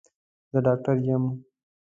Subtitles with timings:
[0.51, 1.23] زه ډاکټر یم